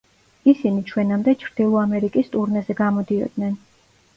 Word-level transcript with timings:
ისინი 0.53 0.81
ჩვენამდე 0.91 1.35
ჩრდილო 1.43 1.81
ამერიკის 1.83 2.33
ტურნეზე 2.37 2.77
გამოდიოდნენ. 2.83 3.57